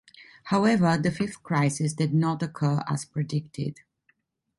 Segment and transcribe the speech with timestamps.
[0.45, 3.81] However, the Fifth Crisis did not occur as predicted.